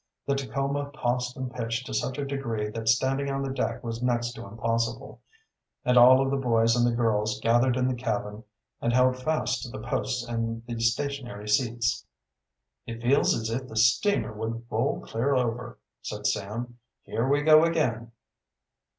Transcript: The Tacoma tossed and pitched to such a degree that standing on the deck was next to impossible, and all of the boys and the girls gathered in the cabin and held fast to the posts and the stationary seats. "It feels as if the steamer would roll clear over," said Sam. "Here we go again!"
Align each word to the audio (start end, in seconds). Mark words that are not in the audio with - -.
The 0.25 0.33
Tacoma 0.33 0.89
tossed 0.95 1.37
and 1.37 1.53
pitched 1.53 1.85
to 1.85 1.93
such 1.93 2.17
a 2.17 2.25
degree 2.25 2.71
that 2.71 2.89
standing 2.89 3.29
on 3.29 3.43
the 3.43 3.53
deck 3.53 3.83
was 3.83 4.01
next 4.01 4.31
to 4.31 4.47
impossible, 4.47 5.21
and 5.85 5.95
all 5.95 6.25
of 6.25 6.31
the 6.31 6.37
boys 6.43 6.75
and 6.75 6.83
the 6.87 6.95
girls 6.97 7.39
gathered 7.39 7.77
in 7.77 7.87
the 7.87 7.93
cabin 7.93 8.43
and 8.81 8.93
held 8.93 9.15
fast 9.21 9.61
to 9.61 9.69
the 9.69 9.85
posts 9.87 10.27
and 10.27 10.65
the 10.65 10.79
stationary 10.79 11.47
seats. 11.47 12.03
"It 12.87 12.99
feels 13.03 13.35
as 13.35 13.51
if 13.51 13.67
the 13.67 13.77
steamer 13.77 14.33
would 14.33 14.65
roll 14.71 15.01
clear 15.01 15.35
over," 15.35 15.77
said 16.01 16.25
Sam. 16.25 16.79
"Here 17.03 17.27
we 17.29 17.43
go 17.43 17.63
again!" 17.63 18.11